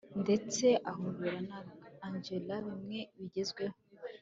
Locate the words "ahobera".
0.91-1.39